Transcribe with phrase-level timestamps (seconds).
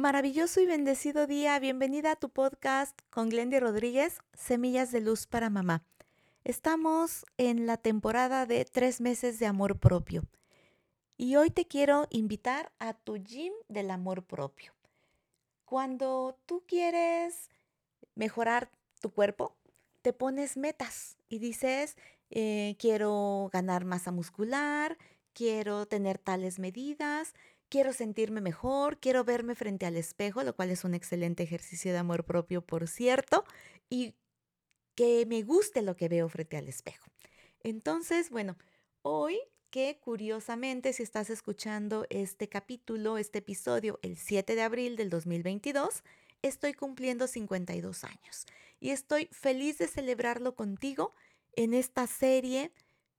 [0.00, 1.58] Maravilloso y bendecido día.
[1.58, 5.84] Bienvenida a tu podcast con Glendy Rodríguez, Semillas de Luz para Mamá.
[6.42, 10.22] Estamos en la temporada de tres meses de amor propio.
[11.18, 14.72] Y hoy te quiero invitar a tu gym del amor propio.
[15.66, 17.50] Cuando tú quieres
[18.14, 18.70] mejorar
[19.02, 19.54] tu cuerpo,
[20.00, 21.98] te pones metas y dices,
[22.30, 24.96] eh, quiero ganar masa muscular,
[25.34, 27.34] quiero tener tales medidas,
[27.70, 31.98] quiero sentirme mejor, quiero verme frente al espejo, lo cual es un excelente ejercicio de
[31.98, 33.44] amor propio, por cierto,
[33.88, 34.14] y
[34.94, 37.06] que me guste lo que veo frente al espejo.
[37.62, 38.58] Entonces, bueno,
[39.02, 39.38] hoy
[39.70, 46.02] que curiosamente si estás escuchando este capítulo, este episodio, el 7 de abril del 2022,
[46.42, 48.46] estoy cumpliendo 52 años
[48.80, 51.14] y estoy feliz de celebrarlo contigo
[51.52, 52.72] en esta serie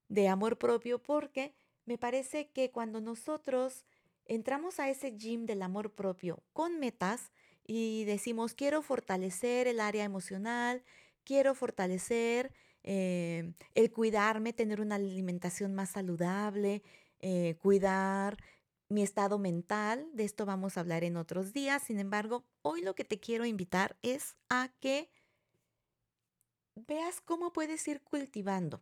[0.09, 1.53] de amor propio porque
[1.85, 3.85] me parece que cuando nosotros
[4.35, 7.31] entramos a ese gym del amor propio con metas
[7.67, 10.83] y decimos, quiero fortalecer el área emocional,
[11.25, 16.81] quiero fortalecer eh, el cuidarme, tener una alimentación más saludable,
[17.19, 18.37] eh, cuidar
[18.87, 20.07] mi estado mental.
[20.13, 21.83] De esto vamos a hablar en otros días.
[21.83, 25.09] Sin embargo, hoy lo que te quiero invitar es a que
[26.75, 28.81] veas cómo puedes ir cultivando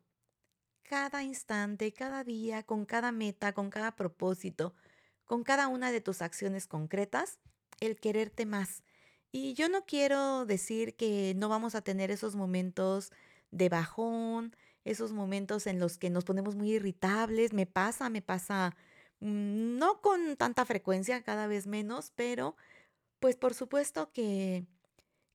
[0.83, 4.75] cada instante, cada día, con cada meta, con cada propósito,
[5.29, 7.37] con cada una de tus acciones concretas,
[7.81, 8.81] el quererte más.
[9.31, 13.11] Y yo no quiero decir que no vamos a tener esos momentos
[13.51, 17.53] de bajón, esos momentos en los que nos ponemos muy irritables.
[17.53, 18.75] Me pasa, me pasa,
[19.19, 22.55] mm, no con tanta frecuencia, cada vez menos, pero
[23.19, 24.65] pues por supuesto que,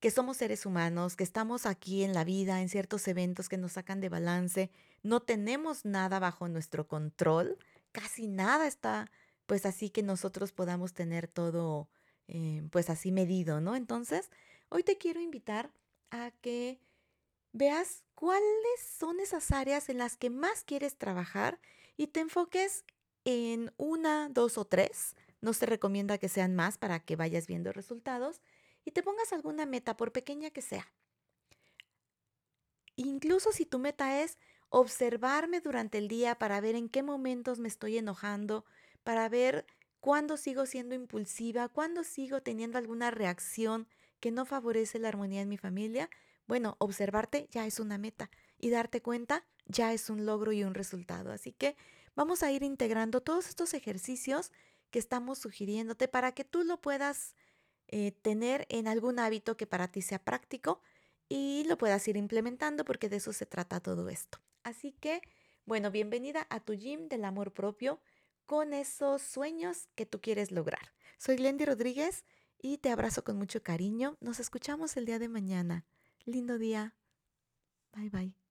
[0.00, 3.74] que somos seres humanos, que estamos aquí en la vida, en ciertos eventos que nos
[3.74, 4.72] sacan de balance.
[5.04, 7.58] No tenemos nada bajo nuestro control,
[7.92, 9.08] casi nada está
[9.46, 11.88] pues así que nosotros podamos tener todo
[12.28, 13.76] eh, pues así medido, ¿no?
[13.76, 14.30] Entonces,
[14.68, 15.70] hoy te quiero invitar
[16.10, 16.80] a que
[17.52, 21.60] veas cuáles son esas áreas en las que más quieres trabajar
[21.96, 22.84] y te enfoques
[23.24, 25.16] en una, dos o tres.
[25.40, 28.40] No se recomienda que sean más para que vayas viendo resultados
[28.84, 30.90] y te pongas alguna meta, por pequeña que sea.
[32.96, 34.38] Incluso si tu meta es
[34.68, 38.64] observarme durante el día para ver en qué momentos me estoy enojando,
[39.04, 39.66] para ver
[40.00, 43.86] cuándo sigo siendo impulsiva, cuándo sigo teniendo alguna reacción
[44.20, 46.10] que no favorece la armonía en mi familia,
[46.46, 50.74] bueno, observarte ya es una meta y darte cuenta ya es un logro y un
[50.74, 51.32] resultado.
[51.32, 51.76] Así que
[52.14, 54.52] vamos a ir integrando todos estos ejercicios
[54.90, 57.34] que estamos sugiriéndote para que tú lo puedas
[57.88, 60.80] eh, tener en algún hábito que para ti sea práctico
[61.28, 64.38] y lo puedas ir implementando porque de eso se trata todo esto.
[64.62, 65.20] Así que,
[65.64, 68.00] bueno, bienvenida a tu gym del amor propio
[68.46, 70.92] con esos sueños que tú quieres lograr.
[71.18, 72.24] Soy Glendy Rodríguez
[72.58, 74.16] y te abrazo con mucho cariño.
[74.20, 75.84] Nos escuchamos el día de mañana.
[76.24, 76.94] Lindo día.
[77.92, 78.43] Bye bye.